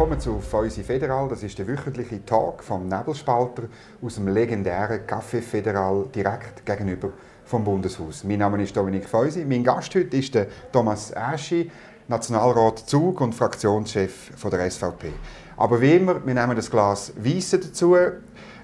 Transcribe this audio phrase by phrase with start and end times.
[0.00, 1.28] willkommen zu Feusi Federal.
[1.28, 3.64] Das ist der wöchentliche Talk vom Nebelspalter
[4.00, 7.10] aus dem legendären Café Federal direkt gegenüber
[7.44, 8.24] vom Bundeshaus.
[8.24, 9.44] Mein Name ist Dominik Feusi.
[9.44, 11.70] Mein Gast heute ist der Thomas Aschi,
[12.08, 15.12] Nationalrat Zug und Fraktionschef der SVP.
[15.58, 17.94] Aber wie immer, wir nehmen das Glas Weisse dazu.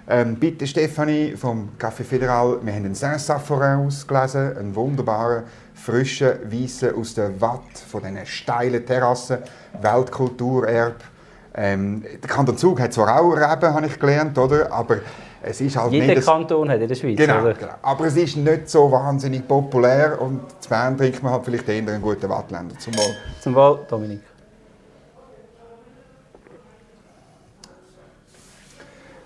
[0.09, 5.45] Ähm, bitte Stefanie vom Café Federal, wir haben einen Saint-Safforin ausgelesen, einen wunderbaren,
[5.75, 9.41] frischen Weisse aus der Watt von diesen steilen Terrassen,
[9.83, 11.16] Weltkulturerbe.
[11.59, 14.71] Ähm, der Kanton Zug hat zwar auch Reben, habe ich gelernt, oder?
[14.71, 14.99] aber
[15.43, 16.27] es ist halt Jeder nicht...
[16.27, 17.55] Kanton hat in der Schweiz, Genau, oder?
[17.55, 17.73] genau.
[17.81, 21.77] Aber es ist nicht so wahnsinnig populär und zu Bern trinkt man halt vielleicht eher
[21.77, 23.15] einen guten Wattländer zum Wohl.
[23.41, 24.21] Zum Wohl, Dominik.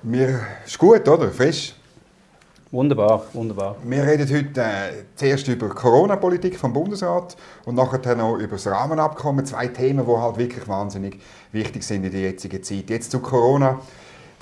[0.03, 1.31] Mir ist gut, oder?
[1.31, 1.75] Frisch.
[2.73, 3.75] Wunderbar, wunderbar.
[3.83, 9.45] Wir reden heute äh, zuerst über Corona-Politik vom Bundesrat und nachher noch über das Rahmenabkommen.
[9.45, 11.19] Zwei Themen, die halt wirklich wahnsinnig
[11.51, 12.89] wichtig sind in der jetzigen Zeit.
[12.89, 13.81] Jetzt zu Corona.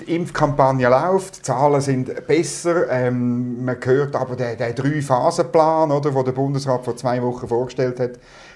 [0.01, 2.89] Die Impfkampagne läuft, die Zahlen sind besser.
[2.89, 8.11] Ähm, man hört aber den, den Drei-Phasen-Plan, den der Bundesrat vor zwei Wochen vorgestellt hat,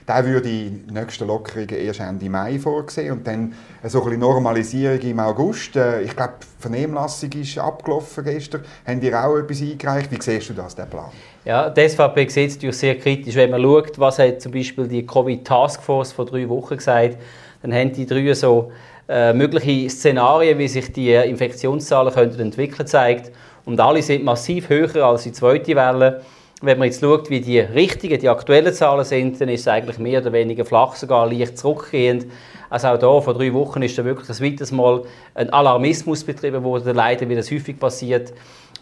[0.07, 5.19] der würde die nächsten Lockerungen erst Ende Mai vorsehen und dann so ein Normalisierung im
[5.19, 5.75] August.
[5.75, 8.63] Äh, ich glaube, die Vernehmlassung ist abgelaufen gestern.
[8.85, 10.11] Haben die auch etwas eingereicht?
[10.11, 11.11] Wie siehst du das, den Plan?
[11.43, 13.35] Ja, die SVP sieht es natürlich sehr kritisch.
[13.35, 17.17] Wenn man schaut, was hat zum Beispiel die Covid-Taskforce vor drei Wochen gesagt,
[17.61, 18.71] dann haben die drei so
[19.09, 23.31] äh, mögliche Szenarien, wie sich die äh, Infektionszahlen könnten entwickeln, zeigt.
[23.65, 26.21] Und alle sind massiv höher als die zweite Welle.
[26.61, 29.97] Wenn man jetzt schaut, wie die richtigen, die aktuellen Zahlen sind, dann ist es eigentlich
[29.97, 32.25] mehr oder weniger flach, sogar leicht zurückgehend.
[32.69, 35.03] Also auch da, vor drei Wochen ist da wirklich ein weiteres Mal
[35.35, 38.33] ein Alarmismus betrieben worden, leider wie das häufig passiert.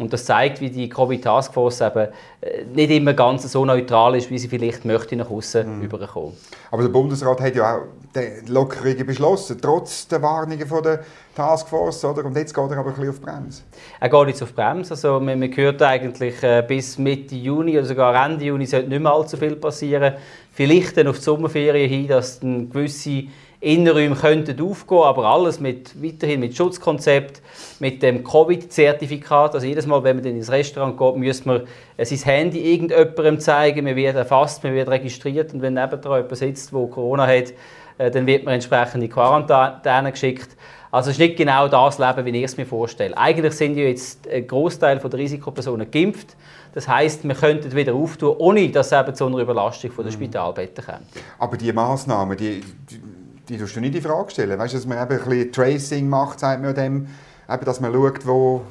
[0.01, 2.07] Und das zeigt, wie die Covid-Taskforce eben
[2.41, 5.83] äh, nicht immer ganz so neutral ist, wie sie vielleicht möchte nach außen Mhm.
[5.83, 6.33] überkommen.
[6.71, 7.81] Aber der Bundesrat hat ja auch
[8.15, 10.99] die Lockerungen beschlossen, trotz der Warnungen von der
[11.35, 12.03] Taskforce.
[12.05, 12.25] Oder?
[12.25, 13.61] Und jetzt geht er aber ein bisschen auf die Bremse.
[13.99, 14.91] Er geht jetzt auf die Bremse.
[14.93, 19.01] Also, man, man hört eigentlich, äh, bis Mitte Juni oder sogar Ende Juni sollte nicht
[19.01, 20.15] mehr allzu viel passieren.
[20.51, 23.23] Vielleicht dann auf die Sommerferien hin, dass dann gewisse
[23.61, 27.41] Innenräume könnten aufgehen, aber alles mit, weiterhin mit Schutzkonzept,
[27.79, 29.53] mit dem Covid-Zertifikat.
[29.53, 31.61] Also jedes Mal, wenn man ins Restaurant geht, muss man
[31.95, 36.37] äh, sein Handy irgendjemandem zeigen, man wird erfasst, man wird registriert und wenn nebendran jemand
[36.37, 37.53] sitzt, der Corona hat,
[37.99, 40.57] äh, dann wird man entsprechend in Quarantäne geschickt.
[40.89, 43.15] Also es ist nicht genau das Leben, wie ich es mir vorstelle.
[43.15, 46.35] Eigentlich sind ja jetzt ein Großteil der Risikopersonen geimpft.
[46.73, 50.83] Das heißt, wir könnten wieder auftun, ohne dass es eben zu einer Überlastung der Spitalbetten
[50.83, 51.07] kommt.
[51.37, 53.01] Aber die Massnahmen, die, die,
[53.51, 54.57] die tust du nicht in Frage stellen.
[54.57, 57.07] Weißt du, dass man eben ein bisschen Tracing macht, sagt man dem,
[57.49, 58.61] eben, dass man schaut, wo,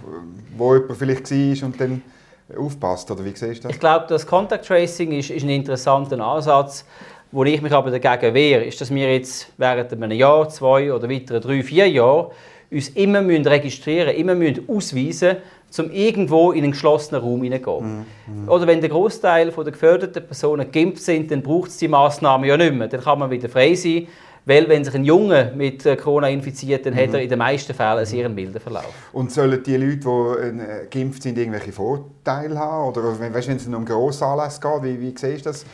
[0.56, 2.02] wo jemand vielleicht war und dann
[2.56, 3.10] aufpasst.
[3.10, 3.72] Oder wie siehst du das?
[3.72, 6.84] Ich glaube, das Contact Tracing ist, ist ein interessanter Ansatz.
[7.32, 11.08] Wo ich mich aber dagegen wehre, ist, dass wir jetzt während einem Jahr, zwei oder
[11.08, 12.32] weiteren drei, vier Jahren
[12.72, 15.36] uns immer müssen registrieren immer müssen ausweisen
[15.78, 18.04] um irgendwo in einen geschlossenen Raum hineingehen.
[18.48, 22.56] Oder wenn der Großteil der geförderten Personen geimpft sind, dann braucht es die Massnahmen ja
[22.56, 22.88] nicht mehr.
[22.88, 24.08] Dann kann man wieder frei sein,
[24.47, 27.75] weil wenn sich ein Junge mit äh, Corona infiziert, dann hat er in den meisten
[27.75, 28.93] Fällen einen sehr milden Verlauf.
[29.12, 32.89] Und sollen die Leute, die äh, geimpft sind, irgendwelche Vorteile haben?
[32.89, 35.65] Oder wenn, weißt, wenn es um grosse Anlässe geht, wie, wie siehst du das?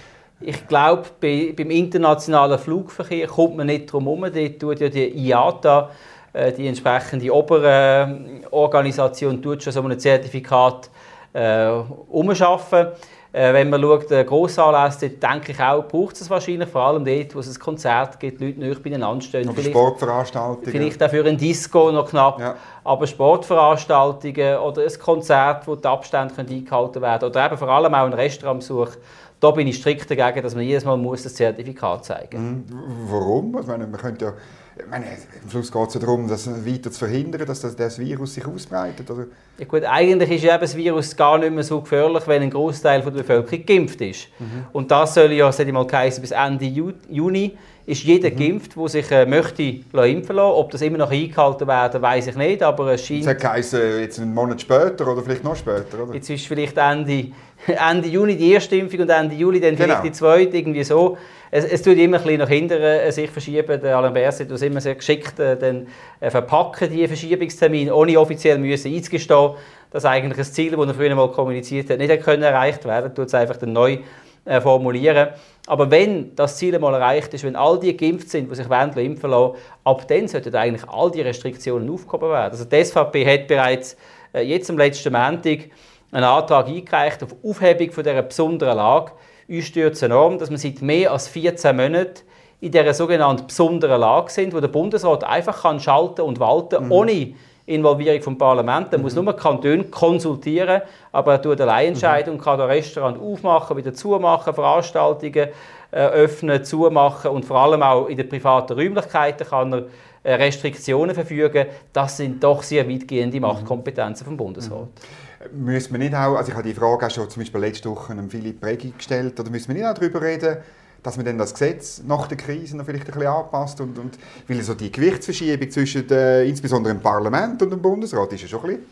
[0.40, 4.20] Ich glaube, bei, beim internationalen Flugverkehr kommt man nicht drum herum.
[4.22, 5.90] Dort tut ja die IATA,
[6.32, 10.90] äh, die entsprechende Oberorganisation, tut schon so ein Zertifikat
[11.32, 11.68] äh,
[12.08, 12.88] umschaffen.
[13.36, 17.34] Äh, wenn man schaut, äh, Grossanlässe, denke ich auch, braucht es wahrscheinlich vor allem dort,
[17.34, 19.46] wo es ein Konzert gibt, Leute nicht beieinander stehen.
[19.46, 20.70] Oder Sportveranstaltungen?
[20.70, 22.40] Vielleicht auch für ein Disco noch knapp.
[22.40, 22.54] Ja.
[22.82, 27.92] Aber Sportveranstaltungen oder ein Konzert, wo die Abstände können eingehalten werden oder eben vor allem
[27.92, 28.92] auch ein Restaurantbesuch,
[29.38, 32.74] da bin ich strikt dagegen, dass man jedes Mal muss das Zertifikat zeigen muss.
[32.74, 33.10] Mhm.
[33.10, 33.58] Warum?
[33.60, 34.32] Ich meine, man könnte ja,
[34.78, 37.98] ich meine, am Schluss geht es ja darum, das weiter zu verhindern, dass das, das
[37.98, 39.10] Virus sich ausbreitet.
[39.10, 39.26] Oder?
[39.58, 42.50] Ja gut, eigentlich ist ja eben das Virus gar nicht mehr so gefährlich, wenn ein
[42.50, 44.28] Großteil der Bevölkerung geimpft ist.
[44.72, 47.56] Und das soll ja, sag ich mal, geheißen, bis Ende Ju Juni
[47.86, 50.40] ist jeder geimpft, der sich äh, möchte impfen lassen.
[50.40, 53.22] Ob das immer noch eingehalten werden, weiß ich nicht, aber es scheint...
[53.22, 56.14] Es hat geheißen, jetzt einen Monat später oder vielleicht noch später, oder?
[56.14, 57.28] Jetzt ist vielleicht Ende,
[57.90, 60.02] Ende Juni die erste Impfung und Ende Juli dann vielleicht Genau.
[60.02, 61.16] die zweite, irgendwie so.
[61.50, 63.80] Es, es tut immer ein bisschen nach hinten äh, sich verschieben.
[63.80, 65.86] Der Alain Berset tut es immer sehr geschickt äh, dann,
[66.20, 69.52] äh, verpacken, die Verschiebungstermine, ohne offiziell müssen einzugestehen,
[69.90, 73.28] dass eigentlich ein Ziel, das er früher mal kommuniziert hat, nicht können erreicht werden tut
[73.28, 73.98] es einfach dann neu
[74.44, 75.28] äh, formulieren.
[75.66, 78.92] Aber wenn das Ziel einmal erreicht ist, wenn all die geimpft sind, die sich wollen,
[78.96, 79.54] impfen lassen,
[79.84, 82.52] ab dann sollten eigentlich all die Restriktionen aufgehoben werden.
[82.52, 83.96] Also die SVP hat bereits
[84.32, 85.70] äh, jetzt am letzten Montag
[86.12, 89.12] einen Antrag eingereicht auf Aufhebung von dieser besonderen Lage.
[89.48, 92.22] Uns stört es enorm, dass man seit mehr als 14 Monaten
[92.60, 96.92] in dieser sogenannten besonderen Lage sind, wo der Bundesrat einfach kann schalten und walten, mhm.
[96.92, 97.34] ohne
[97.66, 98.92] Involvierung vom Parlament.
[98.92, 99.04] Er mhm.
[99.04, 100.82] muss nur Kanton konsultieren,
[101.12, 102.38] aber er tut allein entscheiden mhm.
[102.38, 105.48] und kann das Restaurant aufmachen, wieder zumachen, Veranstaltungen
[105.90, 109.82] äh, öffnen, zumachen und vor allem auch in den privaten Räumlichkeiten kann er
[110.22, 111.66] äh, Restriktionen verfügen.
[111.92, 113.42] Das sind doch sehr weitgehende mhm.
[113.42, 114.86] Machtkompetenzen vom Bundesrat.
[114.86, 115.25] Mhm.
[115.52, 118.12] Müssen wir nicht auch, also ich habe die Frage auch schon zum Beispiel letzte Woche
[118.12, 120.58] einem Philipp Regi gestellt, oder müssen wir nicht auch darüber reden,
[121.02, 124.18] dass man dann das Gesetz nach der Krise noch vielleicht ein bisschen anpasst und, und
[124.48, 128.60] weil so die Gewichtsverschiebung zwischen äh, insbesondere dem Parlament und dem Bundesrat ist ja schon
[128.60, 128.86] ein bisschen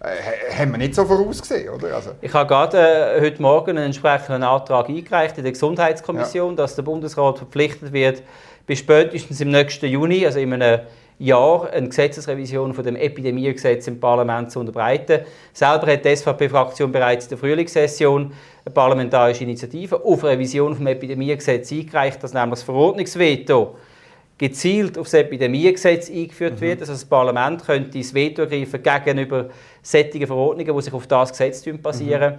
[0.00, 1.94] äh, haben wir nicht so vorausgesehen, oder?
[1.94, 2.10] Also.
[2.20, 6.56] Ich habe gerade äh, heute Morgen einen entsprechenden Antrag eingereicht in der Gesundheitskommission, ja.
[6.56, 8.22] dass der Bundesrat verpflichtet wird,
[8.66, 10.80] bis spätestens im nächsten Juni, also in einem
[11.18, 15.24] Jahr, eine Gesetzesrevision von dem Epidemiegesetz im Parlament zu unterbreiten.
[15.52, 18.32] Selber hat die SVP-Fraktion bereits in der Frühlingssession
[18.64, 23.76] eine parlamentarische Initiative auf Revision vom Epidemiegesetz eingereicht, dass nämlich das Verordnungsveto
[24.36, 26.60] gezielt auf das Epidemiegesetz eingeführt mhm.
[26.60, 26.80] wird.
[26.80, 29.50] Also das Parlament könnte das Veto ergreifen gegenüber
[29.82, 32.34] sättigen Verordnungen, die sich auf das Gesetz basieren.
[32.34, 32.38] Mhm.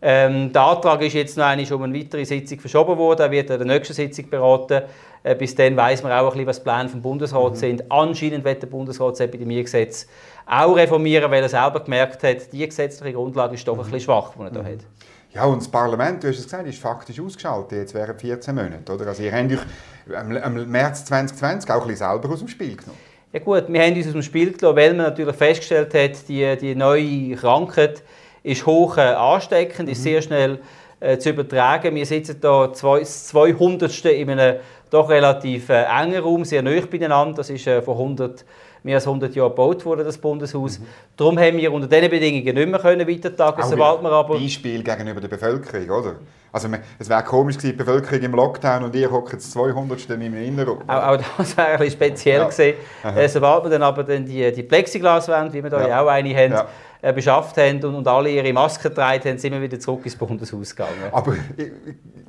[0.00, 3.22] Ähm, der Antrag ist jetzt noch einmal um eine weitere Sitzung verschoben worden.
[3.22, 4.82] Er wird an der nächsten Sitzung beraten.
[5.24, 7.56] Äh, bis dann weiß man auch ein bisschen, was die Pläne vom Bundesrat mhm.
[7.56, 7.90] sind.
[7.90, 10.06] Anscheinend wird der Bundesrat das Epidemiegesetz
[10.46, 14.32] auch reformieren, weil er selber gemerkt hat, die gesetzliche Grundlage ist doch ein bisschen schwach,
[14.38, 14.66] die er da mhm.
[14.66, 14.78] hat.
[15.34, 18.90] Ja, und das Parlament, du hast es gesagt, ist faktisch ausgeschaltet jetzt während 14 Monaten.
[18.90, 19.08] Oder?
[19.08, 19.60] Also ihr habt euch
[20.06, 22.98] im März 2020 auch ein bisschen selber aus dem Spiel genommen.
[23.32, 26.56] Ja gut, wir haben uns aus dem Spiel genommen, weil man natürlich festgestellt hat, die,
[26.56, 28.02] die neue Krankheit
[28.48, 29.92] ist hoch äh, ansteckend, mhm.
[29.92, 30.58] ist sehr schnell
[31.00, 31.94] äh, zu übertragen.
[31.94, 34.04] Wir sitzen hier zwei, das 200.
[34.06, 34.56] in einem
[34.90, 37.36] doch relativ äh, engen Raum, sehr nah beieinander.
[37.36, 38.44] Das ist äh, vor 100
[38.82, 40.78] mehr als 100 Jahren gebaut worden, das Bundeshaus.
[40.78, 40.86] Mhm.
[41.16, 44.38] Darum haben wir unter diesen Bedingungen nicht mehr können weitertagen sobald wir aber...
[44.38, 46.14] Beispiel gegenüber der Bevölkerung, oder?
[46.52, 46.68] Also
[46.98, 50.42] es wäre komisch gewesen, die Bevölkerung im Lockdown und ihr hockt jetzt 200 in meinem
[50.42, 50.78] Inneren.
[50.88, 52.48] Auch, auch das wäre ein bisschen speziell ja.
[52.48, 52.74] gewesen.
[53.16, 56.02] Äh, sobald wir dann aber dann die, die Plexiglaswände, wie wir da ja.
[56.02, 56.66] auch eine haben, ja
[57.00, 60.74] äh, beschafft haben und, alle ihre Masken getragen haben, sind wir wieder zurück ins Bundeshaus
[60.74, 60.94] gegangen.
[61.12, 61.72] Aber ich, ich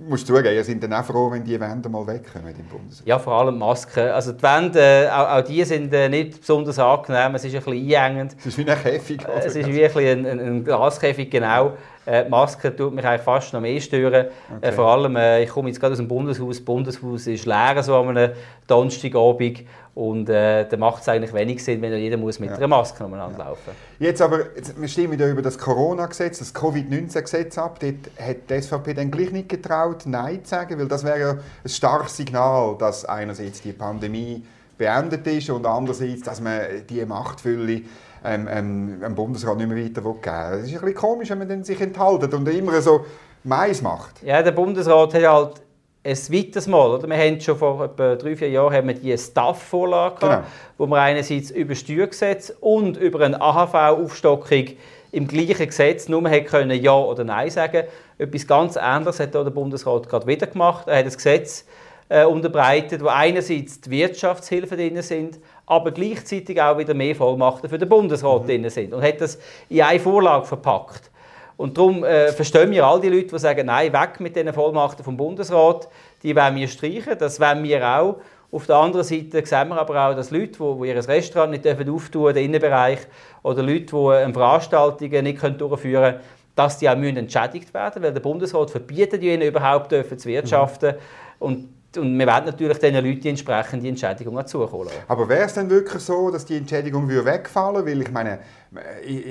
[0.08, 3.04] muss zugeben, ihr seid dann auch froh, wenn die Wände mal wegkommen im Bundeshaus.
[3.06, 4.10] Ja, vor allem Masken.
[4.10, 7.96] Also die Wände, äh, auch, auch, die sind nicht besonders angenehm, es ist ein bisschen
[7.96, 8.36] einengend.
[8.40, 9.22] Es ist wie ein Käfig.
[9.24, 11.74] Äh, es ist wie ein, ein, ein Glaskäfig, genau.
[12.10, 14.28] Äh, die Maske tut mich eigentlich fast noch mehr stören.
[14.58, 14.68] Okay.
[14.68, 16.58] Äh, vor allem, äh, ich komme jetzt gerade aus dem Bundeshaus.
[16.58, 18.32] Das Bundeshaus ist leer so an einem
[18.66, 19.62] Donnerstagabend.
[19.94, 22.56] Und äh, da macht es eigentlich wenig Sinn, wenn jeder muss mit ja.
[22.56, 23.76] einer Maske umeinander laufen muss.
[24.00, 27.80] Jetzt aber, jetzt, wir stimmen ja über das Corona-Gesetz, das Covid-19-Gesetz ab.
[27.80, 31.32] Dort hat die SVP dann gleich nicht getraut, Nein zu sagen, weil das wäre ja
[31.32, 34.44] ein starkes Signal, dass einerseits die Pandemie
[34.80, 37.82] beendet ist und andererseits, dass man die Machtfülle
[38.24, 40.60] ähm, ähm, dem Bundesrat nicht mehr weiter geben will.
[40.60, 43.06] Es ist ein bisschen komisch, wenn man sich enthalten und immer so
[43.44, 44.22] Mais macht.
[44.24, 45.62] Ja, der Bundesrat hat halt
[46.04, 47.08] ein weiteres Mal, oder?
[47.08, 50.44] wir haben schon vor etwa drei, vier Jahren haben wir die Staff-Vorlage genau.
[50.78, 54.68] wo wir einerseits über Steuergesetz und über eine AHV-Aufstockung
[55.12, 57.84] im gleichen Gesetz nur man können Ja oder Nein sagen.
[58.18, 60.88] Etwas ganz anderes hat der Bundesrat gerade wieder gemacht.
[60.88, 61.66] Er hat ein Gesetz
[62.10, 65.40] äh, unterbreitet, wo einerseits die Wirtschaftshilfen drin sind,
[65.70, 68.48] aber gleichzeitig auch wieder mehr Vollmachten für den Bundesrat mhm.
[68.48, 69.40] drin sind und hat das
[69.70, 71.12] in eine Vorlage verpackt.
[71.58, 75.06] Und darum äh, verstehen wir all die Leute, die sagen, nein, weg mit diesen Vollmachten
[75.06, 75.88] vom Bundesrat,
[76.24, 78.16] die wollen wir streichen, das wollen wir auch.
[78.52, 81.68] Auf der anderen Seite sehen wir aber auch, dass Leute, die, die ihr Restaurant nicht
[81.68, 83.00] auftun dürfen, den Innenbereich,
[83.44, 86.20] oder Leute, die äh, Veranstaltungen nicht durchführen können,
[86.56, 90.96] dass die auch entschädigt werden müssen, weil der Bundesrat verbietet ihnen überhaupt dürfen zu wirtschaften.
[90.96, 91.02] Mhm.
[91.38, 95.54] Und und wir werden natürlich diesen Leuten die entsprechende Entschädigung auch zukommen Aber wäre es
[95.54, 97.92] denn wirklich so, dass die Entschädigung wegfallen würde?
[97.92, 98.40] Weil ich meine,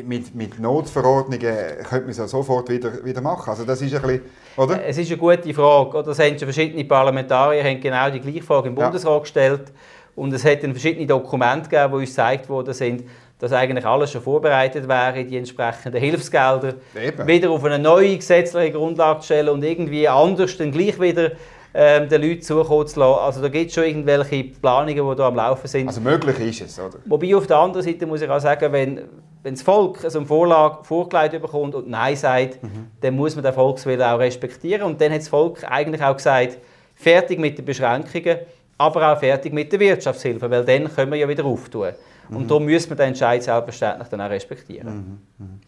[0.05, 3.51] mit, mit Notverordnungen könnte man es ja sofort wieder, wieder machen.
[3.51, 4.23] Also das ist ein bisschen,
[4.57, 4.85] oder?
[4.85, 6.03] Es ist eine gute Frage.
[6.03, 9.21] Das haben schon verschiedene Parlamentarier haben genau die gleiche Frage im Bundesrat ja.
[9.21, 9.73] gestellt.
[10.17, 13.05] Und es hat verschiedene Dokumente gegeben, die uns gezeigt worden sind,
[13.39, 17.27] dass eigentlich alles schon vorbereitet wäre, die entsprechenden Hilfsgelder Eben.
[17.27, 21.31] wieder auf eine neue gesetzliche Grundlage zu stellen und irgendwie anders dann gleich wieder
[21.75, 23.21] ähm, den Leuten zukommen zu lassen.
[23.21, 25.89] Also da gibt es schon irgendwelche Planungen, die da am Laufen sind.
[25.89, 26.99] Also möglich ist es, oder?
[27.07, 29.03] Wobei auf der anderen Seite muss ich auch sagen, wenn,
[29.43, 32.89] wenn das Volk so eine Vorlage vorgelegt bekommt und Nein sagt, mhm.
[33.01, 34.83] dann muss man den Volkswillen auch respektieren.
[34.83, 36.59] Und dann hat das Volk eigentlich auch gesagt,
[36.95, 38.39] fertig mit den Beschränkungen,
[38.77, 41.93] aber auch fertig mit der Wirtschaftshilfe, weil dann können wir ja wieder auftun.
[42.29, 42.37] Mhm.
[42.37, 45.21] Und darum müssen wir den Entscheid selbstverständlich dann auch respektieren.
[45.39, 45.47] Mhm.
[45.47, 45.61] mhm.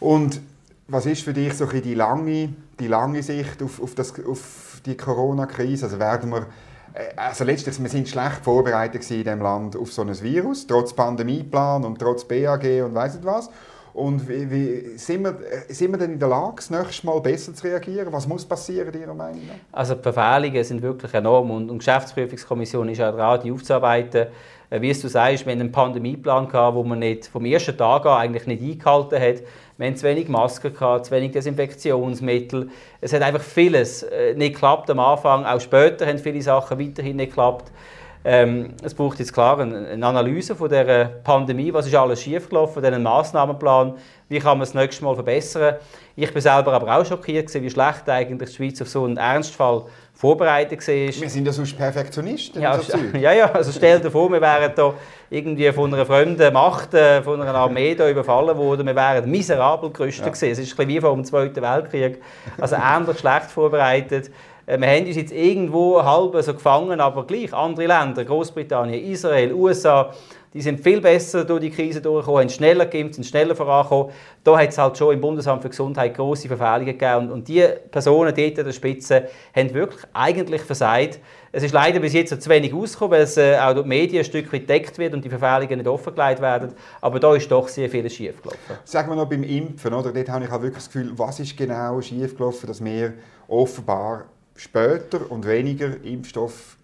[0.00, 0.40] Und
[0.86, 4.96] was ist für dich so die lange, die lange Sicht auf, auf, das, auf die
[4.96, 5.86] Corona-Krise?
[5.86, 6.46] Also werden wir
[6.94, 10.92] äh, also letztlich, wir sind schlecht vorbereitet in diesem Land auf so ein Virus, trotz
[10.92, 13.50] Pandemieplan und trotz BAG und weiss nicht was.
[13.92, 15.38] Und wie, wie, sind, wir,
[15.68, 18.12] äh, sind wir denn in der Lage, das nächste Mal besser zu reagieren?
[18.12, 19.54] Was muss passieren, Ihrer Meinung nach?
[19.70, 24.26] Also die Verfehlungen sind wirklich enorm und die Geschäftsprüfungskommission ist auch dran, die aufzuarbeiten.
[24.70, 28.04] Äh, wie du sagst, wir hatten einen Pandemieplan, gehabt, wo man nicht vom ersten Tag
[28.06, 29.42] an eigentlich nicht eingehalten hat.
[29.76, 32.70] Wir hatten zu wenig Masken, gehabt, zu wenig Desinfektionsmittel.
[33.00, 35.44] Es hat einfach vieles äh, nicht geklappt am Anfang.
[35.44, 37.72] Auch später haben viele Sachen weiterhin nicht geklappt.
[38.26, 43.02] Ähm, es braucht jetzt klar eine, Analyse von der Pandemie, was ist alles schiefgelaufen, einen
[43.02, 43.94] Maßnahmenplan,
[44.28, 45.74] wie kann man es nächstes Mal verbessern.
[46.14, 49.86] Ich bin selber aber auch schockiert, wie schlecht eigentlich die Schweiz auf so einen Ernstfall
[50.24, 50.94] vorbereitet war.
[50.94, 52.62] Wir sind ja sonst Perfektionisten.
[52.62, 54.94] Ja, so ja, ja, also stell dir vor, wir wären da
[55.28, 59.90] irgendwie von einer fremden Macht, äh, von einer Armee da überfallen worden, wir wären miserabel
[59.90, 60.32] gerüstet ja.
[60.32, 60.52] gewesen.
[60.52, 62.22] Es ist ein wie vor dem Zweiten Weltkrieg,
[62.58, 64.30] also ähnlich schlecht vorbereitet.
[64.64, 69.52] Äh, wir haben uns jetzt irgendwo halb so gefangen, aber gleich andere Länder, Großbritannien, Israel,
[69.52, 70.10] USA,
[70.54, 74.12] die sind viel besser durch die Krise durchgekommen, haben schneller geimpft, sind schneller vorangekommen.
[74.44, 77.16] Da hat es halt schon im Bundesamt für Gesundheit große Verfehlungen gegeben.
[77.26, 81.18] Und, und die Personen dort an der Spitze haben wirklich eigentlich versagt.
[81.50, 84.18] Es ist leider bis jetzt zu wenig rausgekommen, weil es äh, auch durch die Medien
[84.20, 86.72] ein Stück weit gedeckt wird und die Verfehlungen nicht offengelegt werden.
[87.00, 88.76] Aber da ist doch sehr viel schiefgelaufen.
[88.84, 90.12] Sagen wir noch beim Impfen, oder?
[90.12, 93.14] dort habe ich auch wirklich das Gefühl, was ist genau schiefgelaufen, dass wir
[93.48, 96.76] offenbar später und weniger Impfstoff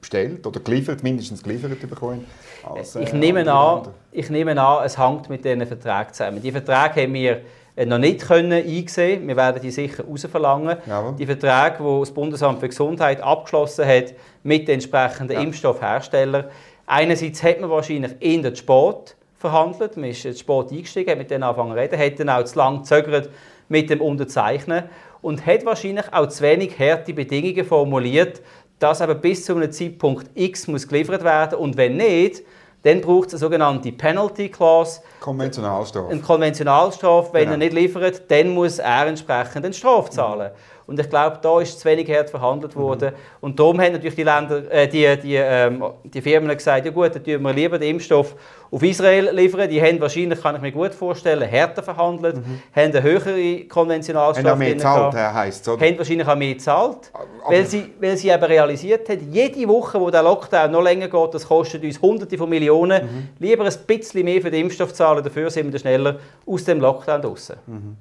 [0.00, 2.24] bestellt oder geliefert, mindestens geliefert bekommen.
[2.62, 6.42] Als, äh, ich, nehme an, ich nehme an, es hängt mit diesen Verträgen zusammen.
[6.42, 7.40] Die Verträge haben wir
[7.76, 9.26] äh, noch nicht können eingesehen.
[9.26, 10.78] Wir werden die sicher rausverlangen.
[10.86, 11.14] Jawohl.
[11.16, 15.42] Die Verträge, die das Bundesamt für Gesundheit abgeschlossen hat mit den entsprechenden ja.
[15.42, 16.46] Impfstoffherstellern.
[16.86, 19.96] Einerseits hat man wahrscheinlich in den Sport verhandelt.
[19.96, 22.58] Man ist ins Sport eingestiegen, hat mit denen angefangen zu reden, hat dann auch zu
[22.58, 23.30] lange gezögert
[23.68, 24.84] mit dem Unterzeichnen
[25.20, 28.40] und hat wahrscheinlich auch zu wenig harte Bedingungen formuliert,
[28.78, 32.42] dass aber bis zu einem Zeitpunkt X muss geliefert werden und wenn nicht,
[32.82, 35.00] dann braucht es eine sogenannte Penalty Clause.
[35.20, 36.10] Konventionalstrafe.
[36.10, 37.32] Eine Konventionalstrafe.
[37.32, 37.52] Wenn genau.
[37.52, 40.52] er nicht liefert, dann muss er entsprechend eine Strafe zahlen.
[40.52, 40.77] Mhm.
[40.88, 42.80] Und ich glaube, da ist zu wenig hart verhandelt mhm.
[42.80, 43.10] worden.
[43.10, 43.16] Mhm.
[43.42, 47.14] Und darum haben natürlich die, Länder, äh, die, die, ähm, die Firmen gesagt, ja gut,
[47.14, 48.34] dann tun wir lieber den Impfstoff
[48.70, 49.68] auf Israel liefern.
[49.68, 52.62] Die haben wahrscheinlich, kann ich mir gut vorstellen, härter verhandelt, mhm.
[52.74, 54.48] haben eine höhere Konventionalstrafe.
[54.48, 55.86] Haben mehr gezahlt, heisst oder?
[55.86, 57.12] Haben wahrscheinlich auch mehr gezahlt,
[57.46, 61.34] weil sie, weil sie eben realisiert haben, jede Woche, wo der Lockdown noch länger geht,
[61.34, 63.04] das kostet uns Hunderte von Millionen.
[63.04, 63.28] Mhm.
[63.38, 66.16] Lieber ein bisschen mehr für den Impfstoff zahlen, dafür sind wir schneller
[66.46, 67.56] aus dem Lockdown draußen.
[67.66, 67.96] Mhm.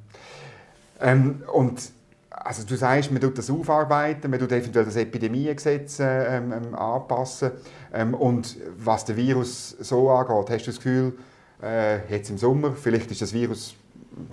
[1.01, 1.96] Ähm, und
[2.44, 6.75] also du sagst, man tut das aufarbeiten, man tut eventuell das Epidemiegesetz äh, ähm, ähm,
[6.75, 7.51] anpassen.
[7.94, 11.13] Ähm, und was den Virus so angeht, hast du das Gefühl,
[11.62, 13.75] äh, jetzt im Sommer, vielleicht ist das Virus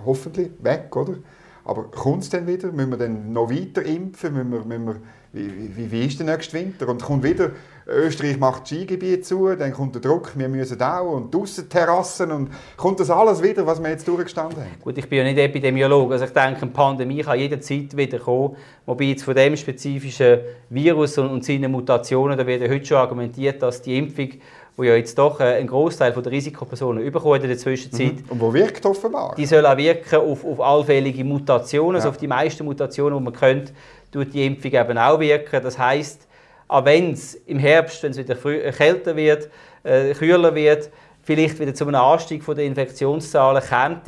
[0.05, 1.15] hoffentlich weg, oder?
[1.63, 2.71] Aber kommt es dann wieder?
[2.71, 4.33] Müssen wir dann noch weiter impfen?
[4.33, 4.95] Müssen wir, müssen wir,
[5.33, 6.87] wie, wie, wie ist der nächste Winter?
[6.87, 7.51] Und kommt wieder
[7.87, 12.31] Österreich macht das Skigebiet zu, dann kommt der Druck, wir müssen auch und draussen Terrassen
[12.31, 14.81] und kommt das alles wieder, was wir jetzt durchgestanden haben?
[14.81, 18.55] Gut, ich bin ja nicht Epidemiologe, also ich denke, eine Pandemie kann jederzeit wieder kommen,
[18.87, 20.39] wobei jetzt von dem spezifischen
[20.69, 24.29] Virus und, und seinen Mutationen, da wird ja heute schon argumentiert, dass die Impfung
[24.77, 28.15] wo ja jetzt doch äh, ein Großteil der Risikopersonen überkommen in der Zwischenzeit.
[28.15, 28.29] Mhm.
[28.29, 29.33] Und wo wirkt offenbar?
[29.37, 32.09] Die soll auch wirken auf, auf allfällige Mutationen, also ja.
[32.09, 33.71] also auf die meisten Mutationen, die man könnte,
[34.11, 35.63] tut die Impfung eben auch wirken.
[35.63, 36.24] Das heißt,
[36.67, 39.49] auch wenn es im Herbst, wenn es wieder äh, kälter wird,
[39.83, 40.89] äh, kühler wird,
[41.23, 44.07] vielleicht wieder zu einem Anstieg der Infektionszahlen kommt,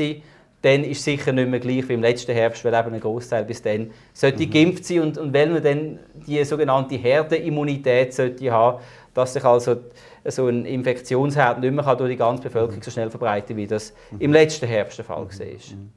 [0.64, 3.46] dann ist es sicher nicht mehr gleich wie im letzten Herbst, weil eben ein Großteil
[3.46, 4.50] bis dann sollte mhm.
[4.50, 8.80] geimpft sein und, und wenn man dann die sogenannte Herdenimmunität sollte haben,
[9.14, 9.78] dass sich also
[10.26, 14.22] so ein Infektionsherd nicht mehr durch die ganze Bevölkerung so schnell verbreiten wie das mhm.
[14.22, 15.46] im letzten Herbst der Fall war.
[15.46, 15.92] Mhm.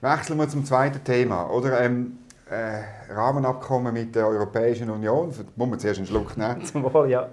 [0.00, 1.50] Wechseln wir zum zweiten Thema.
[1.50, 2.18] Oder, ähm,
[2.50, 5.30] äh, Rahmenabkommen mit der Europäischen Union.
[5.30, 6.64] Da muss man zuerst einen Schluck nehmen.
[6.64, 7.28] Zum Wohl, ja.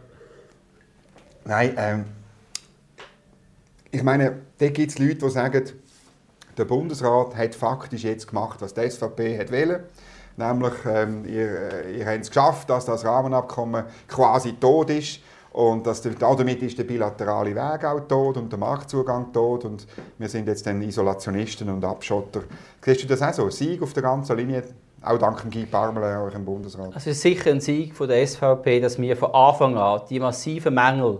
[1.45, 2.05] Nein, ähm,
[3.91, 5.63] ich meine, da gibt es Leute, die sagen,
[6.57, 9.83] der Bundesrat hat faktisch jetzt gemacht, was die SVP hat wollen.
[10.35, 15.19] Nämlich, ähm, ihr, äh, ihr habt es geschafft, dass das Rahmenabkommen quasi tot ist.
[15.51, 19.65] Und dass damit ist der bilaterale Weg auch tot und der Marktzugang tot.
[19.65, 19.85] Und
[20.17, 22.41] wir sind jetzt dann Isolationisten und Abschotter.
[22.83, 23.49] Siehst du das auch so?
[23.51, 24.63] Sieg auf der ganzen Linie
[25.03, 26.87] auch dank Guy Parmelin, auch im Bundesrat.
[26.87, 30.19] Also es ist sicher ein Sieg von der SVP, dass wir von Anfang an die
[30.19, 31.19] massiven Mängel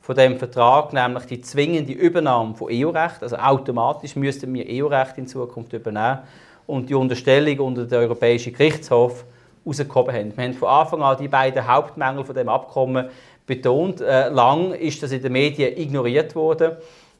[0.00, 5.26] von dem Vertrag, nämlich die zwingende Übernahme von EU-Recht, also automatisch müssten wir EU-Recht in
[5.26, 6.20] Zukunft übernehmen
[6.66, 9.24] und die Unterstellung unter den Europäischen Gerichtshof
[9.66, 10.36] rausgehoben haben.
[10.36, 13.08] Wir haben von Anfang an die beiden Hauptmängel von dem Abkommen
[13.46, 14.00] betont.
[14.00, 16.72] Äh, lang ist das in den Medien ignoriert worden.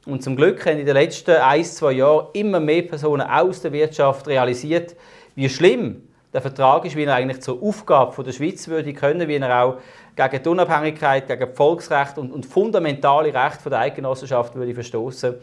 [0.06, 3.72] Und zum Glück haben in den letzten ein, zwei Jahren immer mehr Personen aus der
[3.72, 4.94] Wirtschaft realisiert,
[5.34, 9.36] wie schlimm der Vertrag ist, wie er eigentlich zur Aufgabe der Schweiz würde können, wie
[9.36, 9.76] er auch
[10.16, 15.34] gegen die Unabhängigkeit, gegen das Volksrecht und, und fundamentale Rechte der Eidgenossenschaft würde verstoßen.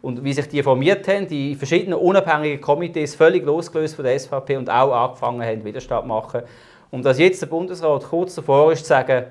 [0.00, 4.56] Und wie sich die formiert haben, die verschiedenen unabhängigen Komitees, völlig losgelöst von der SVP
[4.56, 6.42] und auch angefangen haben, Widerstand zu machen.
[6.90, 9.26] Und dass jetzt der Bundesrat kurz davor ist, zu sagen,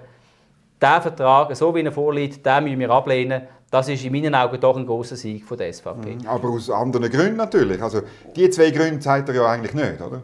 [0.80, 4.60] der Vertrag, so wie er vorliegt, den müssen wir ablehnen, das ist in meinen Augen
[4.60, 6.16] doch ein großer Sieg von der SVP.
[6.16, 6.28] Mhm.
[6.28, 7.82] Aber aus anderen Gründen natürlich.
[7.82, 8.02] Also
[8.36, 10.22] die zwei Gründe zeigt er ja eigentlich nicht, oder?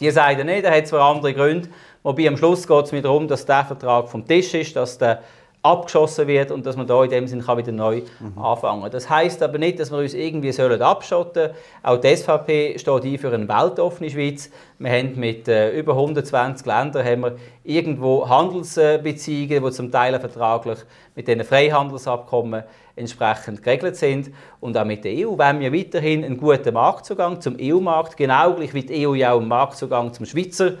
[0.00, 1.68] Die sagen nicht, er hat zwar andere Gründe,
[2.02, 5.22] wobei am Schluss geht es mir darum, dass der Vertrag vom Tisch ist, dass der
[5.62, 8.38] abgeschossen wird und dass man da in dem Sinne wieder neu mhm.
[8.38, 11.56] anfangen Das heißt aber nicht, dass wir uns irgendwie sollen abschotten sollen.
[11.82, 14.50] Auch die SVP steht ein für eine weltoffene Schweiz.
[14.78, 20.78] Wir haben mit äh, über 120 Ländern haben wir irgendwo Handelsbeziehungen, die zum Teil vertraglich
[21.16, 22.62] mit diesen Freihandelsabkommen
[22.94, 24.30] entsprechend geregelt sind.
[24.60, 28.74] Und auch mit der EU wollen wir weiterhin einen guten Marktzugang zum EU-Markt, genau gleich
[28.74, 30.74] wie die EU ja auch einen Marktzugang zum Schweizer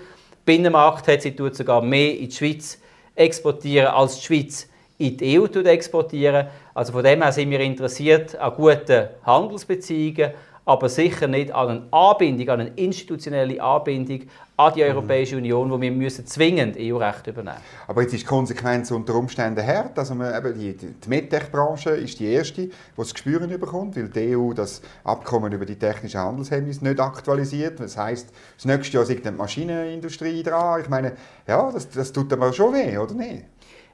[0.44, 1.22] Binnenmarkt hat.
[1.22, 2.78] Sie tut sogar mehr in die Schweiz
[3.18, 6.48] exportieren, als die Schweiz in die EU exportieren.
[6.74, 10.32] Also von dem her sind wir interessiert an guten Handelsbeziehungen,
[10.68, 14.20] aber sicher nicht an einer Anbindung, an eine institutionelle Anbindung
[14.58, 15.42] an die Europäische mhm.
[15.42, 17.56] Union, wo wir müssen zwingend EU-Recht übernehmen
[17.86, 19.98] Aber jetzt ist die Konsequenz unter Umständen hart.
[19.98, 24.36] Also man, eben die, die MedTech-Branche ist die erste, die das Gespür bekommt, weil die
[24.36, 27.80] EU das Abkommen über die technischen Handelshemmnisse nicht aktualisiert.
[27.80, 30.82] Das heißt, das nächste Jahr sind die Maschinenindustrie dran.
[30.82, 31.12] Ich meine,
[31.46, 33.44] ja, das, das tut aber schon weh, oder nicht?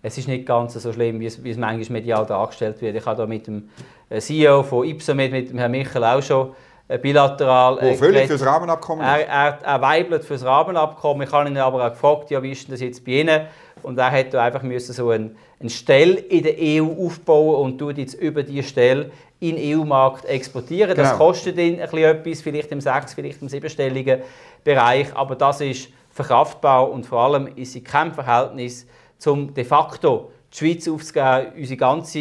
[0.04, 2.94] Es ist nicht ganz so schlimm, wie es, wie es manchmal medial dargestellt wird.
[2.94, 3.70] Ich habe da mit dem
[4.10, 6.52] äh, CEO von Ipsomed, mit dem Herrn Michael, auch schon
[6.88, 7.78] äh, bilateral.
[7.80, 11.26] Wo völlig fürs Rahmenabkommen er, er, er weibelt fürs Rahmenabkommen.
[11.26, 13.46] Ich habe ihn aber auch gefragt, ja, wie ist denn das jetzt bei Ihnen?
[13.82, 17.96] Und er hätte einfach müssen so eine, eine Stelle in der EU aufbauen und tut
[17.96, 20.94] jetzt über diese Stelle in den EU-Markt exportieren.
[20.94, 21.24] Das genau.
[21.24, 24.20] kostet ihn ein bisschen etwas, vielleicht im sechs-, vielleicht im siebenstelligen
[24.62, 28.86] Bereich, aber das ist verkraftbar und vor allem ist es kein Verhältnis
[29.26, 32.18] um de facto die Schweiz aufzugeben, unsere ganze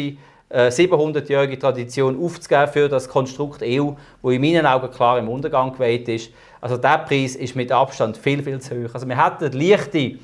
[0.48, 3.92] äh, 700-jährige Tradition aufzugeben für das Konstrukt EU,
[4.22, 6.30] wo in meinen Augen klar im Untergang geweiht ist.
[6.60, 8.94] Also der Preis ist mit Abstand viel, viel zu hoch.
[8.94, 10.18] Also wir hätten leichte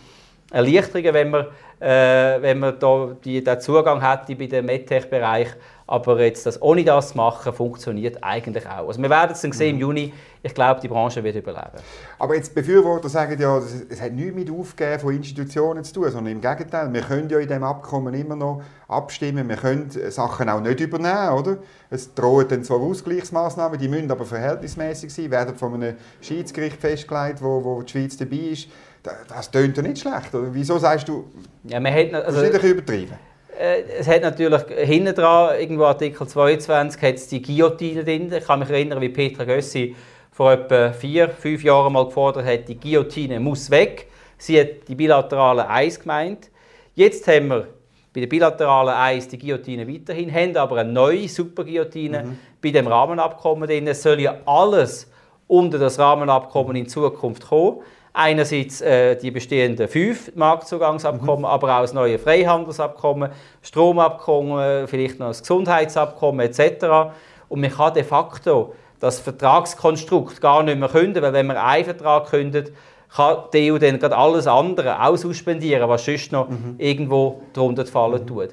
[0.51, 1.49] Erleichterungen, wenn wir,
[1.81, 5.49] äh, wenn wir da die, den Zugang hätten bei dem MedTech-Bereich.
[5.87, 8.87] Aber jetzt das ohne das zu machen, funktioniert eigentlich auch.
[8.87, 9.81] Also wir werden es dann sehen im mhm.
[9.81, 10.13] Juni.
[10.41, 11.83] Ich glaube, die Branche wird überleben.
[12.19, 16.35] Aber jetzt Befürworter sagen ja, es hat nichts mit Aufgeben von Institutionen zu tun, sondern
[16.35, 16.93] im Gegenteil.
[16.93, 19.49] Wir können ja in diesem Abkommen immer noch abstimmen.
[19.49, 21.57] Wir können Sachen auch nicht übernehmen, oder?
[21.91, 27.43] Es drohen dann zwar Ausgleichsmaßnahmen, die müssen aber verhältnismäßig sein, werden von einem Schiedsgericht festgelegt,
[27.43, 28.69] wo, wo die Schweiz dabei ist.
[29.03, 30.35] Das, tönt ja nicht schlecht.
[30.35, 30.53] Oder?
[30.53, 31.25] Wieso sagst du,
[31.65, 33.15] ja, man hat, also, das ist nicht übertrieben?
[33.59, 38.33] Äh, es hat natürlich hinten dran, irgendwo Artikel 22, hat es die Guillotine drin.
[38.33, 39.95] Ich kann mich erinnern, wie Petra Gössi
[40.31, 44.07] vor etwa vier, fünf Jahren mal gefordert hat, die Guillotine muss weg.
[44.39, 46.51] Sie hat die bilaterale Eis gemeint.
[46.95, 47.69] Jetzt haben wir
[48.13, 52.39] bei der bilateralen Eis die Guillotine weiterhin, haben aber eine neue Super-Guillotine mhm.
[52.63, 53.87] bei dem Rahmenabkommen drin.
[53.87, 55.11] Es soll ja alles
[55.47, 57.83] unter das Rahmenabkommen in Zukunft kommen.
[58.13, 61.45] Einerseits äh, die bestehenden fünf Marktzugangsabkommen, mhm.
[61.45, 63.31] aber auch das neue Freihandelsabkommen,
[63.63, 67.13] Stromabkommen, vielleicht noch das Gesundheitsabkommen etc.
[67.49, 71.85] Und man kann de facto das Vertragskonstrukt gar nicht mehr künden, weil wenn man einen
[71.85, 72.73] Vertrag kündet,
[73.15, 76.77] kann die EU dann gerade alles andere auch suspendieren, was sonst noch mhm.
[76.79, 78.27] irgendwo darunter fallen mhm.
[78.27, 78.49] tut.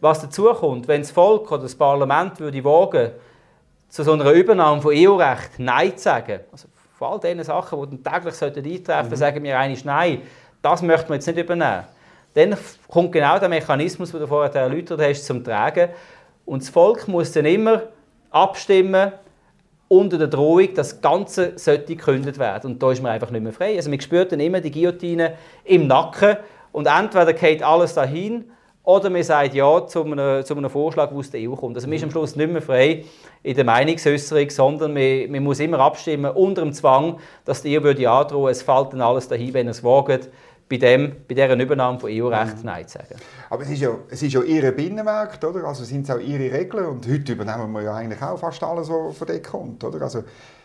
[0.00, 3.10] Was dazu kommt, wenn das Volk oder das Parlament würde wagen,
[3.88, 6.68] zu so einer Übernahme von EU-Recht Nein zu sagen, also
[6.98, 9.16] von all diesen Sachen, die dann täglich eintreffen sollten, mhm.
[9.16, 10.22] sagen wir eigentlich Nein,
[10.60, 11.84] das möchten wir jetzt nicht übernehmen.
[12.34, 12.56] Dann
[12.88, 15.90] kommt genau der Mechanismus, den du vorher erläutert hast, zum Tragen.
[16.44, 17.82] Und das Volk muss dann immer
[18.30, 19.12] abstimmen
[19.86, 22.72] unter der Drohung, dass das Ganze sollte gekündigt werden.
[22.72, 23.76] Und da ist man einfach nicht mehr frei.
[23.76, 25.34] Also man spürt dann immer die Guillotine
[25.64, 26.36] im Nacken
[26.72, 28.50] und entweder geht alles dahin
[28.88, 31.76] oder man sagt Ja zu einem, zu einem Vorschlag, der aus der EU kommt.
[31.76, 33.04] Also man ist am Schluss nicht mehr frei
[33.42, 37.82] in der Meinungsäußerung, sondern man, man muss immer abstimmen unter dem Zwang, dass die EU
[37.82, 40.30] würde androhen, es fällt dann alles dahin, wenn es wagt,
[40.70, 42.64] bei, dem, bei dieser Übernahme von EU-Recht mhm.
[42.64, 43.16] Nein zu sagen.
[43.50, 45.64] Aber es ist, ja, es ist ja Ihr Binnenmarkt, oder?
[45.64, 48.88] Also sind es auch Ihre Regeln und heute übernehmen wir ja eigentlich auch fast alles,
[48.88, 50.00] was von dort kommt, oder?
[50.00, 50.20] Also,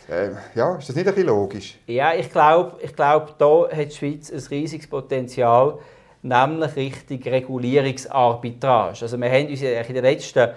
[0.09, 1.77] äh, ja, ist das nicht ein bisschen logisch?
[1.87, 5.77] Ja, ich glaube, ich glaub, da hat die Schweiz ein riesiges Potenzial,
[6.23, 9.01] nämlich Richtung Regulierungsarbitrage.
[9.01, 10.49] Also wir haben uns in den letzten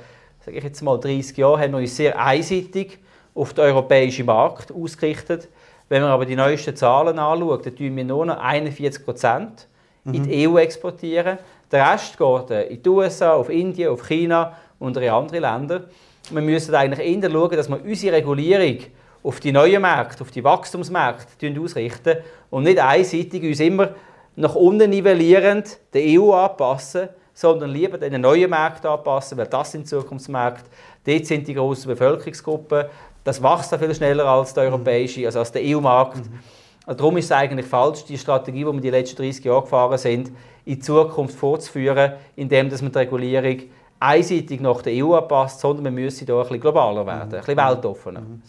[0.46, 2.98] sage ich jetzt mal 30 Jahren haben wir uns sehr einseitig
[3.34, 5.48] auf den europäischen Markt ausgerichtet.
[5.88, 9.66] Wenn man aber die neuesten Zahlen anschaut, dann tun wir nur noch 41 Prozent
[10.04, 10.54] in die mhm.
[10.54, 11.38] EU exportieren.
[11.70, 15.84] Der Rest geht in die USA, auf Indien, auf China und in andere Länder.
[16.30, 18.78] Wir müssen eigentlich eher schauen, dass wir unsere Regulierung
[19.24, 22.18] auf die neuen Märkte, auf die Wachstumsmärkte ausrichten
[22.50, 23.90] und nicht einseitig uns immer
[24.36, 29.88] nach unten nivellierend der EU anpassen, sondern lieber den neuen Märkten anpassen, weil das sind
[29.88, 30.64] Zukunftsmärkte.
[31.04, 32.84] Dort sind die grossen Bevölkerungsgruppen.
[33.24, 36.18] Das wächst viel schneller als der europäische, also als der EU-Markt.
[36.18, 36.38] Mhm.
[36.86, 39.98] Also darum ist es eigentlich falsch, die Strategie, die wir die letzten 30 Jahre gefahren
[39.98, 40.30] sind,
[40.64, 43.62] in Zukunft fortzuführen, indem dass man die Regulierung
[43.98, 47.56] einseitig nach der EU anpasst, sondern wir müssen hier ein bisschen globaler werden, ein bisschen
[47.56, 48.20] weltoffener.
[48.20, 48.42] Mhm.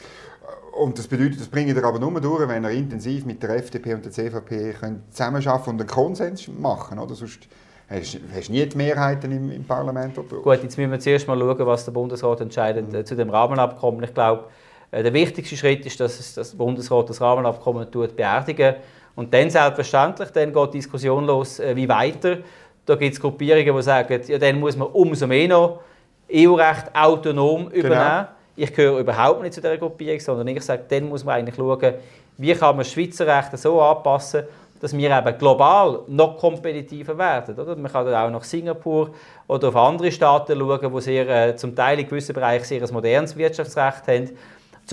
[0.78, 3.96] Und das bedeutet, das bringt ihr aber nur durch, wenn ihr intensiv mit der FDP
[3.96, 4.76] und der CVP
[5.10, 7.16] zusammenarbeiten und einen Konsens machen oder?
[7.16, 7.48] Sonst
[7.90, 10.16] hast du nie die Mehrheiten im, im Parlament.
[10.16, 13.06] Gut, jetzt müssen wir zuerst mal schauen, was der Bundesrat entscheidet mhm.
[13.06, 14.04] zu dem Rahmenabkommen.
[14.04, 14.46] Ich glaube,
[14.92, 18.76] äh, der wichtigste Schritt ist, dass das Bundesrat das Rahmenabkommen tut, beerdigen
[19.16, 22.38] und dann selbstverständlich dann geht die Diskussion los, äh, wie weiter.
[22.86, 25.82] Da gibt es Gruppierungen, die sagen, ja, dann muss man umso mehr noch
[26.32, 27.76] EU-Recht autonom genau.
[27.76, 28.28] übernehmen.
[28.28, 28.37] Genau.
[28.58, 31.94] Ich gehöre überhaupt nicht zu dieser Gruppierung, sondern ich sage, dann muss man eigentlich schauen,
[32.38, 34.44] wie kann man Schweizer Recht so anpassen,
[34.80, 37.58] dass wir eben global noch kompetitiver werden.
[37.58, 37.76] Oder?
[37.76, 39.12] Man kann auch nach Singapur
[39.48, 42.94] oder auf andere Staaten schauen, die sehr, äh, zum Teil in gewissen Bereichen sehr ein
[42.94, 44.30] modernes Wirtschaftsrecht haben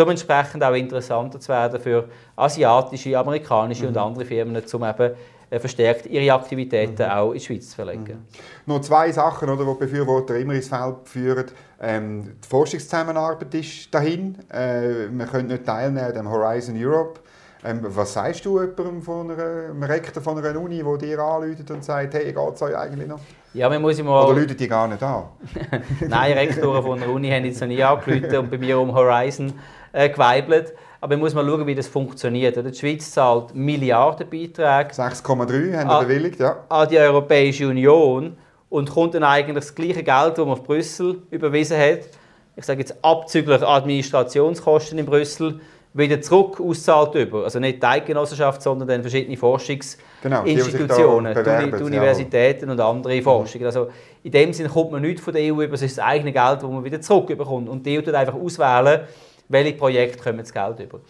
[0.03, 3.89] um entsprechend auch interessanter zu werden für asiatische, amerikanische mhm.
[3.91, 5.15] und andere Firmen, um eben
[5.61, 7.11] verstärkt ihre Aktivitäten mhm.
[7.11, 8.05] auch in die Schweiz zu verlegen.
[8.05, 8.73] Mhm.
[8.73, 11.47] Noch zwei Sachen, oder, die Befürworter immer ins Feld führen.
[11.81, 14.37] Ähm, die Forschungszusammenarbeit ist dahin.
[14.51, 17.21] Äh, wir können nicht teilnehmen an dem Horizon Europe.
[17.67, 21.71] Ähm, was sagst du jemandem von einer, einem Rektor von einer Uni, der dir anruft
[21.71, 23.21] und sagt, hey, geht es euch eigentlich noch?
[23.55, 24.27] Ja, man muss mal...
[24.27, 25.25] Oder läutet die gar nicht an?
[26.07, 29.55] Nein, Rektoren von einer Uni haben jetzt noch nie angerufen und bei mir um Horizon
[29.93, 30.75] äh, geweibelt.
[31.05, 32.57] Aber man muss mal schauen, wie das funktioniert.
[32.57, 34.89] Die Schweiz zahlt Milliardenbeiträge.
[34.95, 36.65] 6,3 haben wir bewilligt, ja.
[36.71, 38.39] An die Europäische Union
[38.71, 42.09] und kommt dann eigentlich das gleiche Geld, das man auf Brüssel überwiesen hat,
[42.57, 45.61] ich sage jetzt abzüglich Administrationskosten in Brüssel,
[45.93, 47.45] wieder zurück auszahlt über.
[47.45, 52.73] Also nicht die Eidgenossenschaft, sondern dann verschiedene Forschungsinstitutionen, genau, die, die, Universitäten ja.
[52.73, 53.67] und andere Forschungen.
[53.67, 53.89] Also
[54.23, 56.63] in dem Sinne kommt man nicht von der EU über, es ist das eigene Geld,
[56.63, 57.69] das man wieder zurückbekommt.
[57.69, 59.03] Und die EU tut einfach auswählen,
[59.49, 61.01] welche Projekte kommen das Geld über.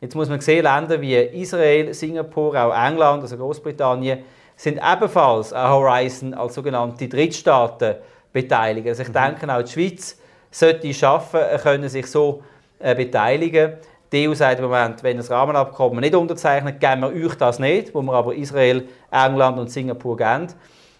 [0.00, 4.20] Jetzt muss man sehen, Länder wie Israel, Singapur, auch England, also Großbritannien,
[4.56, 7.96] sind ebenfalls an Horizon als sogenannte Drittstaaten
[8.32, 8.88] beteiligt.
[8.88, 9.12] Also ich mhm.
[9.12, 10.18] denke, auch die Schweiz
[10.50, 12.42] sollte es schaffen, können sich so
[12.78, 13.74] äh, beteiligen.
[14.12, 17.94] Die EU sagt im Moment, wenn das Rahmenabkommen nicht unterzeichnet, geben wir euch das nicht,
[17.94, 20.48] wo wir aber Israel, England und Singapur geben.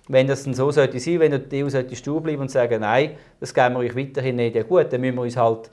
[0.08, 3.12] Wenn das dann so sollte sein, wenn die EU sollte stur bleiben und sagen, nein,
[3.38, 5.70] das geben wir euch weiterhin nicht, ja gut, dann müssen wir uns halt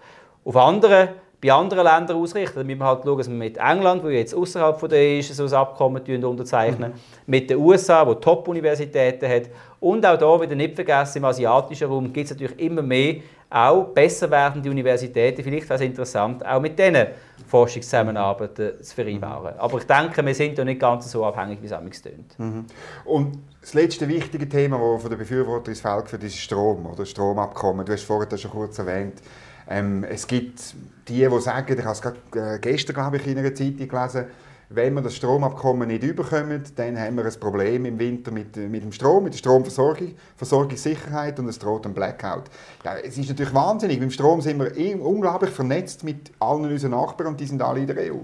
[0.49, 1.09] auf andere,
[1.41, 2.55] bei anderen Ländern ausrichten.
[2.57, 5.19] Dann müssen wir halt schauen, dass wir mit England, wo jetzt außerhalb von der EU
[5.19, 6.97] ist, so ein Abkommen unterzeichnen, mhm.
[7.27, 9.43] mit den USA, wo Top-Universitäten hat
[9.79, 13.17] und auch da wieder nicht vergessen, im asiatischen Raum gibt es natürlich immer mehr
[13.51, 15.43] auch besser werdende Universitäten.
[15.43, 17.07] Vielleicht wäre es interessant, auch mit diesen
[17.47, 19.57] Forschungszusammenarbeiten zu vereinbaren.
[19.57, 22.37] Aber ich denke, wir sind ja nicht ganz so abhängig, wie es amigs tönt.
[22.37, 22.65] Mhm.
[23.05, 27.05] Und das letzte wichtige Thema, das von den Befürwortern ins Feld führt, ist Strom oder
[27.05, 27.85] Stromabkommen.
[27.85, 29.21] Du hast vorhin schon kurz erwähnt.
[29.69, 30.73] Ähm, es gibt
[31.07, 34.25] die, die sagen, ich habe es äh, gestern glaube ich, in einer Zeitung gelesen,
[34.71, 38.83] wenn wir das Stromabkommen nicht überkommen, dann haben wir ein Problem im Winter mit, mit
[38.83, 42.43] dem Strom, mit der Stromversorgung, Versorgungssicherheit und es droht ein Blackout.
[42.85, 43.99] Ja, es ist natürlich wahnsinnig.
[43.99, 47.87] Dem Strom sind wir unglaublich vernetzt mit allen unseren Nachbarn und die sind alle in
[47.87, 48.17] der EU.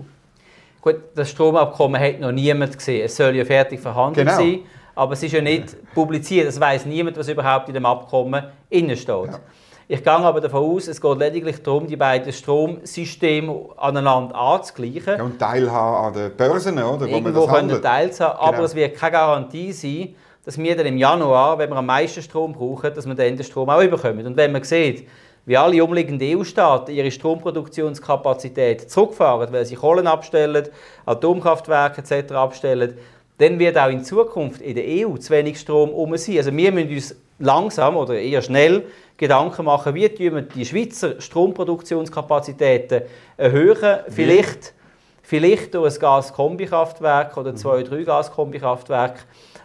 [0.82, 3.06] Gut, das Stromabkommen hat noch niemand gesehen.
[3.06, 4.38] Es soll ja fertig verhandelt genau.
[4.38, 4.60] sein,
[4.94, 6.48] aber es ist ja nicht publiziert.
[6.48, 9.32] Es weiß niemand, was überhaupt in dem Abkommen innen steht.
[9.32, 9.40] Ja.
[9.88, 15.18] Ich gehe aber davon aus, es geht lediglich darum, die beiden Stromsysteme aneinander anzugleichen.
[15.18, 17.06] Ja, und teilhaben an den Börsen, oder?
[17.06, 18.64] Irgendwo können Teils haben, aber genau.
[18.64, 22.54] es wird keine Garantie sein, dass wir dann im Januar, wenn wir am meisten Strom
[22.54, 24.26] brauchen, dass wir dann den Strom auch überkommen.
[24.26, 25.08] Und wenn man sieht,
[25.46, 30.68] wie alle umliegenden EU-Staaten ihre Stromproduktionskapazität zurückfahren, weil sie Kohlen abstellen,
[31.06, 32.32] Atomkraftwerke etc.
[32.34, 32.98] abstellen,
[33.38, 36.38] dann wird auch in Zukunft in der EU zu wenig Strom um sein.
[36.38, 38.86] Also wir müssen uns langsam oder eher schnell
[39.18, 43.04] Gedanken machen, wie wir die Schweizer Stromproduktionskapazitäten
[43.38, 44.00] erhöhen.
[44.10, 44.74] Vielleicht,
[45.22, 49.22] vielleicht durch ein Gaskombikraftwerk oder zwei, drei Gaskombikraftwerke,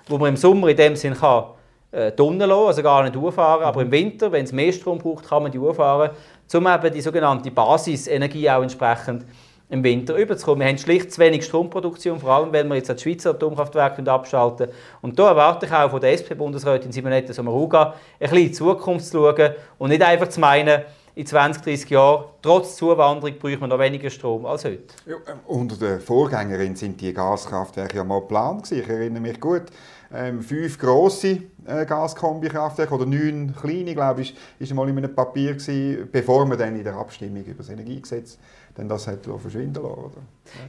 [0.09, 1.45] wo man im Sommer in dem Sinn kann,
[1.93, 5.29] äh, Tunnel lassen, also gar nicht durchfahren, aber im Winter, wenn es mehr Strom braucht,
[5.29, 6.11] kann man die durchfahren,
[6.55, 9.25] um eben die sogenannte Basisenergie auch entsprechend
[9.71, 10.61] im Winter überzukommen.
[10.61, 14.69] Wir haben schlicht zu wenig Stromproduktion, vor allem wenn wir jetzt das Schweizer Atomkraftwerk abschalten.
[15.01, 19.07] Und da erwarte ich auch von der SP-Bundesrätin Simonetta Sommaruga, ein bisschen in die Zukunft
[19.07, 20.83] zu schauen und nicht einfach zu meinen,
[21.15, 24.95] in 20, 30 Jahren, trotz Zuwanderung, braucht man noch weniger Strom als heute.
[25.07, 28.71] Ja, ähm, unter der Vorgängerin sind die Gaskraftwerke ja mal geplant.
[28.73, 29.65] Ich erinnere mich gut.
[30.13, 35.55] Ähm, fünf grosse äh, Gaskombikraftwerke oder neun kleine, glaube ich, ist mal in einem Papier
[35.55, 38.39] gewesen, bevor man dann in der Abstimmung über das Energiegesetz
[38.81, 39.87] dann das hat verschwinden lassen.
[39.87, 40.11] Oder?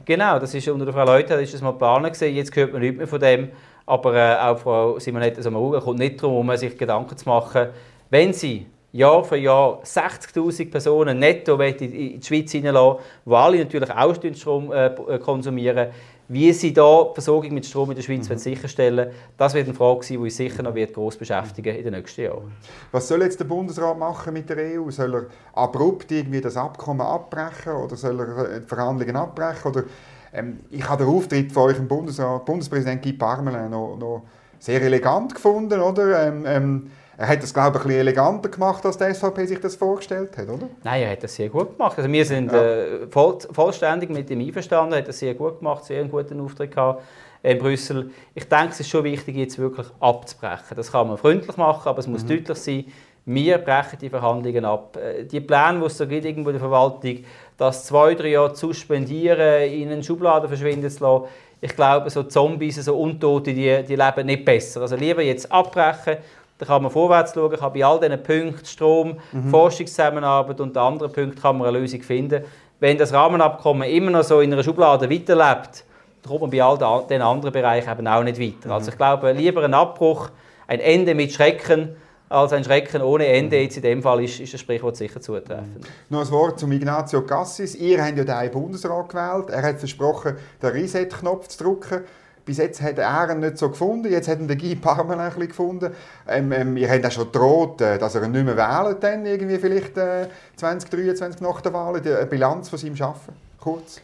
[0.04, 2.20] Genau, das ist unter der Frau Leute ist das mal geplant.
[2.20, 3.48] Jetzt hört man nicht mehr von dem,
[3.86, 7.68] aber äh, auch Frau Simonetta Sommaruga kommt nicht darum, sich Gedanken zu machen,
[8.10, 13.90] wenn sie Jahr für Jahr 60'000 Personen netto in die Schweiz hineinlassen, die alle natürlich
[13.90, 15.88] auch Strom äh, konsumieren.
[16.32, 18.38] Wie sie da die Versorgung mit Strom in der Schweiz mhm.
[18.38, 21.92] sicherstellen das wird eine Frage sein, die uns sicher noch wird gross beschäftigen in den
[21.92, 22.52] nächsten Jahren.
[22.90, 24.90] Was soll jetzt der Bundesrat machen mit der EU?
[24.90, 29.70] Soll er abrupt irgendwie das Abkommen abbrechen oder soll er äh, die Verhandlungen abbrechen?
[29.70, 29.84] Oder,
[30.32, 34.22] ähm, ich habe den Auftritt von eurem Bundesrat, Bundespräsident Guy Parmelin noch, noch
[34.58, 36.28] sehr elegant gefunden, oder?
[36.28, 36.90] Ähm, ähm,
[37.22, 40.36] er hat das, glaube ich, ein bisschen eleganter gemacht, als die SVP sich das vorgestellt
[40.36, 40.68] hat, oder?
[40.82, 41.96] Nein, er hat das sehr gut gemacht.
[41.96, 42.60] Also wir sind ja.
[42.60, 44.94] äh, voll, vollständig mit ihm einverstanden.
[44.94, 47.04] Er hat das sehr gut gemacht, sehr einen guten Auftritt gehabt
[47.44, 48.10] in Brüssel.
[48.34, 50.76] Ich denke, es ist schon wichtig, jetzt wirklich abzubrechen.
[50.76, 52.28] Das kann man freundlich machen, aber es muss mhm.
[52.28, 52.84] deutlich sein,
[53.24, 54.96] wir brechen die Verhandlungen ab.
[54.96, 57.18] Äh, die Pläne, die es so gibt irgendwo in der Verwaltung,
[57.56, 61.26] das zwei, drei Jahre zu suspendieren, in einen Schubladen verschwinden zu lassen,
[61.60, 64.80] ich glaube, so Zombies, so Untote, die, die leben nicht besser.
[64.80, 66.16] Also lieber jetzt abbrechen
[66.62, 69.50] da kann man vorwärts schauen, kann bei all diesen Punkten Strom, mhm.
[69.50, 72.44] Forschungszusammenarbeit und anderen Punkten kann man eine Lösung finden.
[72.78, 75.84] Wenn das Rahmenabkommen immer noch so in einer Schublade weiterlebt,
[76.22, 78.68] dann kommt man bei all den anderen Bereichen eben auch nicht weiter.
[78.68, 78.72] Mhm.
[78.72, 80.30] Also ich glaube, lieber ein Abbruch,
[80.68, 81.96] ein Ende mit Schrecken,
[82.28, 83.60] als ein Schrecken ohne Ende.
[83.60, 85.80] Jetzt in dem Fall ist, ist das Sprichwort sicher zutreffend.
[85.80, 85.84] Mhm.
[86.10, 87.74] Noch ein Wort zum Ignazio Cassis.
[87.74, 89.50] Ihr habt ja den Bundesrat gewählt.
[89.50, 92.02] Er hat versprochen, den Reset-Knopf zu drücken.
[92.44, 95.28] Bis jetzt hat er ihn nicht so gefunden, jetzt hat ihn der Guy Parmelin ein
[95.28, 95.92] bisschen gefunden.
[96.28, 99.26] Ähm, ähm, ihr habt auch schon gedroht, äh, dass er ihn nicht mehr wählen dann
[99.26, 100.26] irgendwie vielleicht äh,
[100.56, 104.00] 2023 nach der Wahl, die Bilanz von seinem Arbeiten, kurz.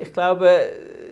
[0.00, 0.48] Ich glaube,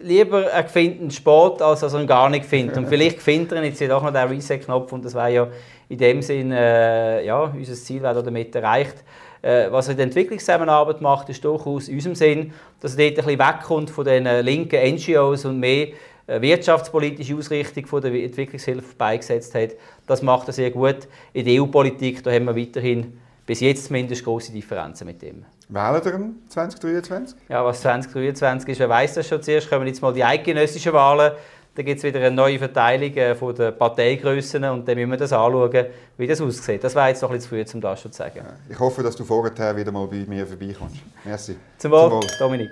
[0.02, 2.76] lieber er findet einen Sport, als dass er ihn gar nicht findet.
[2.76, 5.48] Und vielleicht findet er jetzt doch noch den Reset-Knopf und das wäre ja
[5.88, 9.02] in dem Sinn, äh, ja, unser Ziel wäre damit erreicht.
[9.42, 13.18] Äh, was er in der Entwicklungszusammenarbeit macht, ist durchaus in unserem Sinn, dass er dort
[13.18, 15.92] ein bisschen wegkommt von den linken NGOs und mehr äh,
[16.38, 19.70] wirtschaftspolitische Ausrichtung von der Entwicklungshilfe beigesetzt hat.
[20.06, 21.08] Das macht er sehr gut.
[21.32, 25.44] In der EU-Politik da haben wir weiterhin bis jetzt zumindest große Differenzen mit dem.
[25.68, 27.36] Wählen Sie 2023?
[27.48, 29.68] Ja, was 2023 ist, wer weiß das schon zuerst.
[29.68, 31.32] Kommen jetzt mal die eidgenössischen Wahlen.
[31.74, 35.16] Da gibt es wieder eine neue Verteilung äh, von der Parteigrössen und dann müssen wir
[35.16, 36.82] das anschauen, wie das aussieht.
[36.82, 38.40] Das wäre jetzt noch ein bisschen zu früh, um das schon zu sagen.
[38.68, 40.96] Ich hoffe, dass du vorher wieder mal bei mir vorbeikommst.
[41.24, 41.56] Merci.
[41.78, 42.28] Zum Wohl, Zum Wohl.
[42.38, 42.70] Dominik.